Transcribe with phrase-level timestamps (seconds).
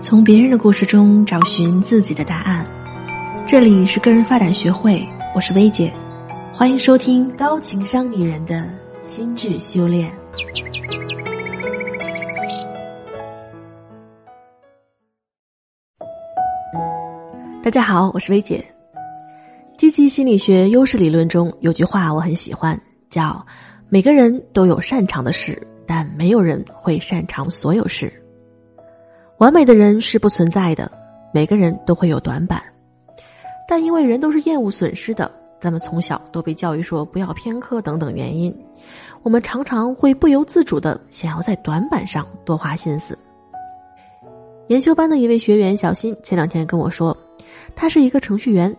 [0.00, 2.64] 从别人的故事中找寻自己的答案。
[3.44, 5.92] 这里是个人发展学会，我是薇姐，
[6.52, 8.68] 欢迎收听高情商女人的
[9.02, 10.10] 心智修炼。
[17.62, 18.64] 大家好，我是薇姐。
[19.76, 22.80] 积极心理学优势理论中有句话我很喜欢，
[23.10, 23.44] 叫
[23.90, 28.12] “每个人都有擅长的事，但没有人会擅长所有事”。
[29.38, 30.90] 完美的人是不存在的，
[31.32, 32.60] 每个人都会有短板，
[33.68, 35.30] 但因为人都是厌恶损失的，
[35.60, 38.52] 咱们从小都被教育说不要偏科等等原因，
[39.22, 43.16] 我们常常会不由自主的想要在短板上多花心思。
[44.66, 47.16] 研修班的一位学员小新前两天跟我说，
[47.76, 48.74] 他是一个程序员，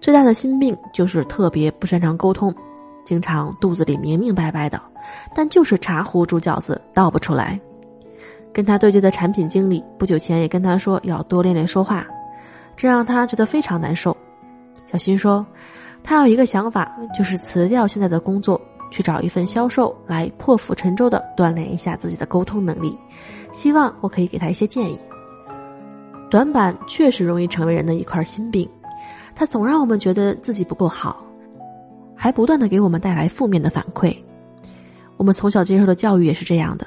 [0.00, 2.52] 最大的心病就是特别不擅长沟通，
[3.04, 4.82] 经常肚子里明明白白的，
[5.36, 7.60] 但就是茶壶煮饺子倒不出来。
[8.52, 12.06] 跟他对接的产品经理不久前也跟他说要多练练说话，
[12.76, 14.16] 这让他觉得非常难受。
[14.86, 15.46] 小新说，
[16.02, 18.60] 他有一个想法，就是辞掉现在的工作，
[18.90, 22.96] 去找一份销售来破釜沉舟的锻炼一下自己的沟通能力。
[23.52, 24.98] 希望我可以给他一些建议。
[26.28, 28.68] 短板确实容易成为人的一块心病，
[29.34, 31.24] 它总让我们觉得自己不够好，
[32.14, 34.16] 还不断的给我们带来负面的反馈。
[35.16, 36.86] 我们从小接受的教育也是这样的。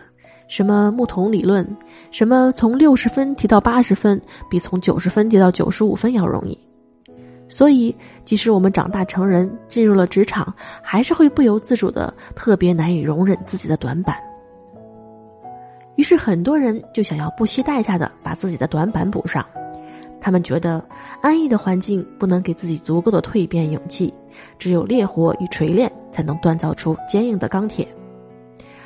[0.53, 1.67] 什么木桶理论，
[2.11, 6.55] 什么从六十分提到八十分，比从九十分提到九十五分要容易。
[7.49, 14.15] 所以，即使我们长大成人，进入了职场，还是会不由自主的特别难以容忍自己的短板。
[15.95, 19.43] 于是，很多人就想要不惜代价的把自己的短板补上。
[20.21, 20.85] 他们觉得，
[21.19, 24.13] 安逸的环境不能给自己足够的蜕变勇气，
[24.59, 27.87] 只有烈火与锤炼才能锻造出坚硬的钢铁。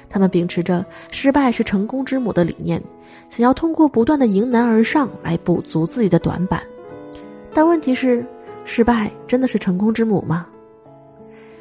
[0.09, 2.81] 他们秉持着“失败是成功之母”的理念，
[3.29, 6.61] 想要通过不断的迎难而上来补足自己的短板。
[7.53, 8.25] 但问题是，
[8.65, 10.45] 失败真的是成功之母吗？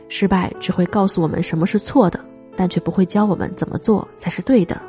[0.09, 2.20] 失败只会告诉我们什么是错的，
[2.54, 4.81] 但却不会教我们怎么做才是对的。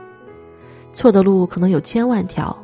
[0.91, 2.55] 错的路可能有千万条，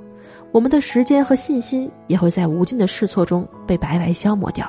[0.51, 4.67] 我们的时间和信心也会在无尽的试错中被白白消磨掉。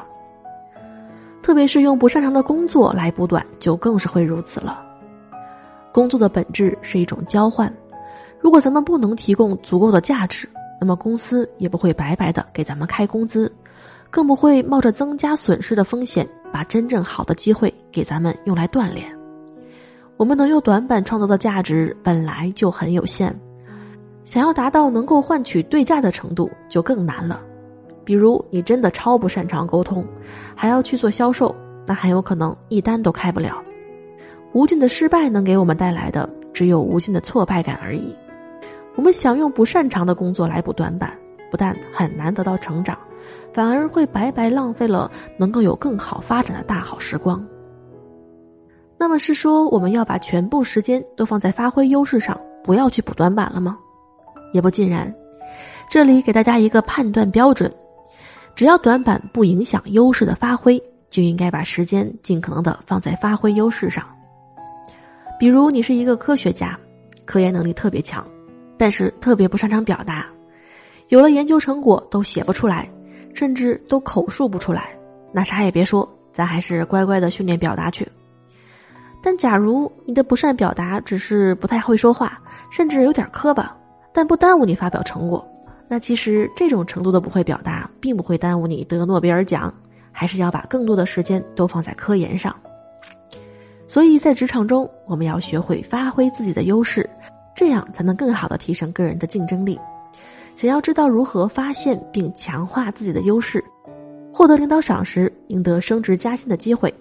[1.43, 4.84] 特别是用不擅长的工作来补短，就更是会如此了。
[5.95, 7.73] 工作的本质是一种交换，
[8.41, 10.49] 如果咱们不能提供足够的价值，
[10.81, 13.51] 那么公司也不会白白的给咱们开工资，
[14.11, 19.09] 更不会冒着增加损失的风险，把真正好的机会给咱们用来锻炼。
[20.17, 23.33] 我们能用短板创造的价值本来就很有限，
[24.25, 27.41] 想要达到能够换取对价的程度就更难了。
[28.05, 30.05] 比如你真的超不擅长沟通，
[30.57, 31.55] 还要去做销售，
[31.87, 33.63] 那很有可能一单都开不了。
[34.55, 38.15] 无尽的失败能给我们带来的只有无尽的挫败感而已。
[38.95, 41.13] 我们想用不擅长的工作来补短板，
[41.51, 42.97] 不但很难得到成长，
[43.53, 47.45] 反而会白白浪费了能够有更好发展的大好时光。
[48.97, 53.77] 那么是说我们要把全部时间都放在发挥优势上，不要去补短板了吗？
[54.53, 55.13] 也不尽然。
[55.91, 57.69] 这里给大家一个判断标准：
[58.55, 64.07] 只要短板不影响优势的发挥，就应该把时间尽可能的放在发挥优势上。
[65.45, 66.75] 比如你是一个科学家，
[67.27, 68.27] 科研能力特别强，
[68.79, 70.27] 但是特别不擅长表达，
[71.09, 72.91] 有了研究成果都写不出来，
[73.35, 74.97] 甚至都口述不出来，
[75.35, 78.11] 那啥也别说，咱还是乖乖的训练表达去。
[79.23, 82.41] 但假如你的不善表达只是不太会说话，
[82.71, 83.77] 甚至有点磕巴，
[84.15, 85.47] 但不耽误你发表成果，
[85.89, 89.71] 那其实这种程度的不会表达，并不会耽误你得诺贝尔奖，
[90.11, 92.57] 还是要把更多的时间都放在科研上。
[93.87, 97.09] 所以在职场中，我们要学会发挥自己的优势，
[97.55, 99.79] 这样才能更好的提升个人的竞争力。
[100.57, 103.63] 想要知道如何发现并强化自己的优势，
[104.33, 106.93] 获得领导赏识、赢得升职加薪的机会，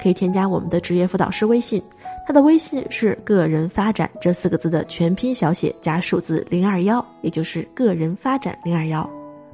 [0.00, 1.82] 可以添加我们的职业辅导师微信，
[2.26, 9.08] 他的微信是“个人发展”这四个字的全拼小写加数字零二幺，也就是“个人发展零二幺”。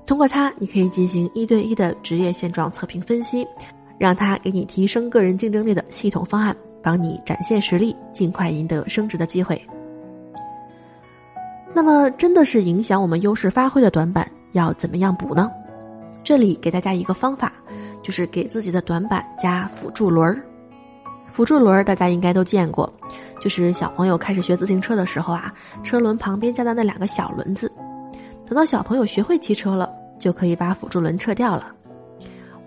[0.07, 3.47] 通过它，你可以进行一对一的职业现状测评分析，
[3.99, 6.57] 让他给你提升个人竞争力的系统方案。
[6.87, 9.61] 帮你展现实力，尽快赢得升职的机会。
[11.75, 15.51] 那么，真的是影响我们优势发挥的短板，要怎么样补呢？
[16.23, 17.53] 这里给大家一个方法，
[18.05, 20.41] 就是给自己的短板加辅助轮儿。
[21.27, 22.89] 辅助轮儿大家应该都见过，
[23.41, 27.69] 就是小朋友开始学自行车的时候啊，车轮旁边加的那两个小轮子。
[28.47, 29.91] 等到小朋友学会骑车了，
[30.21, 31.73] 就可以把辅助轮撤掉了。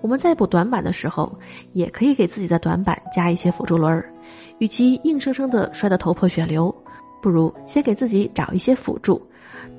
[0.01, 1.31] 我们在补短板的时候，
[1.73, 4.11] 也可以给自己的短板加一些辅助轮儿。
[4.59, 6.73] 与其硬生生的摔得头破血流，
[7.21, 9.21] 不如先给自己找一些辅助，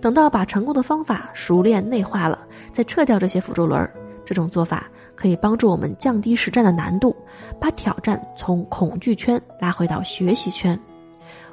[0.01, 3.93] 等到把成功的方法熟练内化了，再撤掉这些辅助轮儿。
[4.25, 7.17] 这种做法可以帮助我们降低实战的难度，
[7.59, 10.79] 把挑战从恐惧圈拉回到学习圈。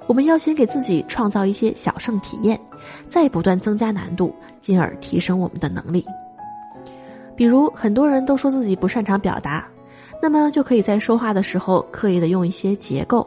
[0.05, 2.59] 我们要先给自己创造一些小胜体验，
[3.09, 6.05] 再不断增加难度，进而提升我们的能力。
[7.37, 9.65] 比如，很多人都说自己不擅长表达，
[10.19, 13.25] 那么就可以在说话的时候刻意的用一些结构，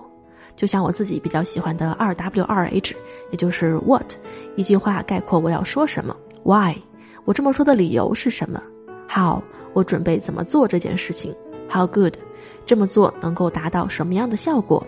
[0.57, 2.97] 就像我自己比较喜欢的二 W 二 H，
[3.31, 4.12] 也就是 What，
[4.57, 6.77] 一句话概括我要说什么；Why，
[7.25, 8.61] 我这么说的理由是什么。
[9.09, 9.41] How
[9.73, 11.33] 我准备怎么做这件事情
[11.71, 12.15] ？How good
[12.67, 14.85] 这么做能够达到什么样的效果？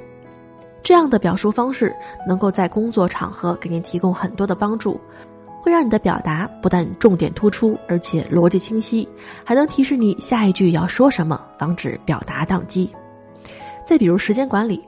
[0.82, 1.94] 这样的表述方式
[2.26, 5.00] 能够在工作场合给您提供很多的帮助，
[5.62, 9.08] 会让你的表达不但重点突出，而且逻辑清晰，
[9.44, 12.90] 还能提示你下一句要说什么，防止表达宕机。
[13.86, 14.82] 再比如时间管理，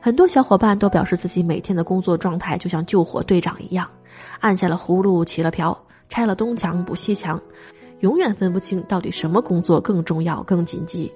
[0.00, 3.86] 很多小伙伴都表示自己每天的工作状态就像救火队长一样，
[4.40, 5.78] 按下了葫芦起了瓢，
[6.08, 7.40] 拆了东墙补西墙。
[8.00, 11.10] 永远分不清到底什么工作更重要、更紧急，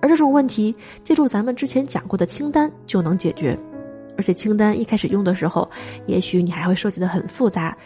[0.00, 3.58] 而这种问题，借助咱们之前讲过的清单就能解决。
[4.16, 5.68] 而且清单一开始用的时候，
[6.06, 7.76] 也许你还会设计的很复杂，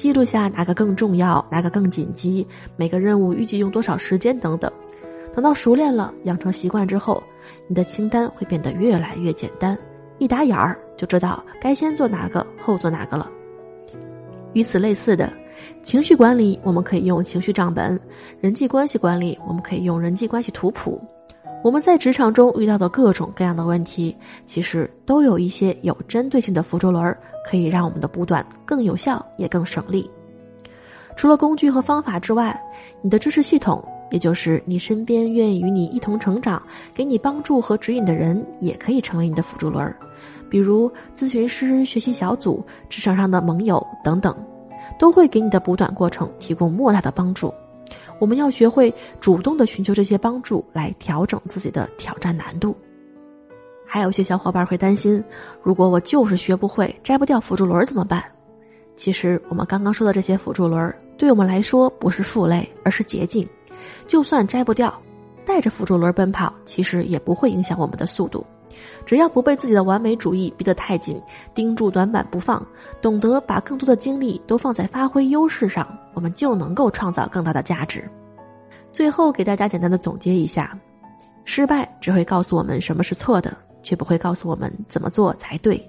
[0.00, 4.72] 记录下哪个更重要、哪个更紧急，每个任务预计用多少时间等等。
[5.30, 7.22] 等到熟练了、养成习惯之后，
[7.68, 9.76] 你的清单会变得越来越简单，
[10.16, 13.30] 一打眼儿就知道该先做哪个、后做哪个了。
[14.54, 15.30] 与此类似的。
[15.82, 17.94] 情绪管理，我们可以用情绪账本；
[18.40, 20.98] 人际关系管理，我们可以用人际关系图谱。
[21.62, 24.16] 我们在职场中遇到的各种各样的问题，
[24.46, 27.14] 其实都有一些有针对性的辅助轮，
[27.44, 30.10] 可以让我们的补短更有效，也更省力。
[31.16, 32.58] 除了工具和方法之外，
[33.02, 36.62] 你的知识系统，也就是你身边愿意与你一同成长、
[36.94, 39.94] 给你帮助和指引的人，也可以成为你的辅助轮，
[40.48, 44.34] 比如咨询师、学习小组、职场上的盟友等等。
[44.98, 47.52] 都会给你的补短过程提供莫大的帮助。
[48.18, 52.76] 我们要学会主动的寻求这些帮助，来调整自己的挑战难度。
[53.86, 55.22] 还有些小伙伴会担心，
[55.62, 58.22] 如果我就是学不会、摘不掉辅助轮怎么办？
[58.94, 63.48] 其实我们刚刚说的这些辅助轮，对我们来说不是负累，而是捷径。
[64.06, 64.94] 就算摘不掉，
[65.44, 68.44] 带着辅助轮奔跑，其实也不会影响我们的速度。
[69.04, 71.20] 只要不被自己的完美主义逼得太紧，
[71.54, 72.64] 盯住短板不放，
[73.00, 78.08] 懂得把更多的精力都放在发挥优势上，我们就能够创造更大的价值。
[78.92, 80.76] 最后给大家简单的总结一下：
[81.44, 85.80] 失败只会告诉我们什么是错的，却不会告诉我们怎么做才对。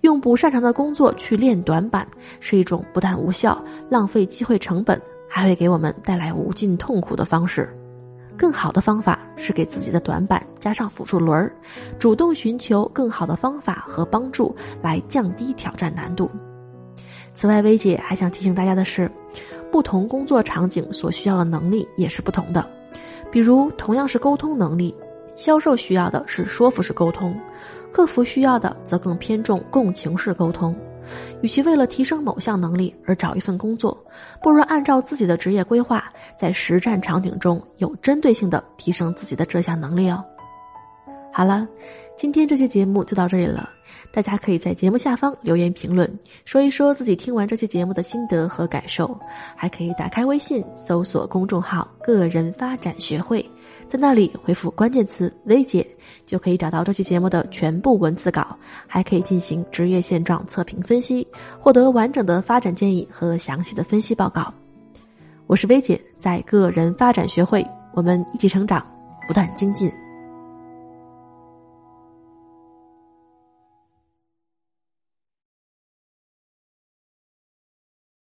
[0.00, 2.06] 用不擅长的工作去练短板，
[2.40, 7.72] 是一种不但无效、浪费机会成本，还会给我们带来无尽痛苦的方式。
[8.42, 11.54] 更好的方法是给自己的短板加上辅助轮儿，
[11.96, 14.52] 主动寻求更好的方法和帮助
[14.82, 16.28] 来降低挑战难度。
[17.32, 19.08] 此外，薇姐还想提醒大家的是，
[19.70, 22.68] 不同工作场景所需要的能力也是不同的。
[23.30, 24.92] 比如，同样是沟通能力，
[25.36, 27.38] 销售需要的是说服式沟通，
[27.92, 30.76] 客服需要的则更偏重共情式沟通。
[31.42, 33.96] 与其为了提升某项能力而找一份工作，
[34.42, 36.04] 不如按照自己的职业规划，
[36.38, 40.22] 在实战场景中有针对性的提升自己的这项能力哦。
[41.32, 41.66] 好了，
[42.14, 43.66] 今天这期节目就到这里了，
[44.12, 49.18] 大家可以在节目下方留言评论，说一说自己听完这期节目的心得和感受，
[49.56, 53.42] 还可以打开微信搜索公众号“个人发展学会”。
[53.92, 55.86] 在那里回复关键词“薇姐”，
[56.24, 58.56] 就可以找到这期节目的全部文字稿，
[58.86, 61.28] 还可以进行职业现状测评分析，
[61.60, 64.50] 获得完整的发展建议和详细的分析报告。
[65.46, 68.82] 我是薇姐，在个人发展学会，我们一起成长，
[69.28, 69.92] 不断精进。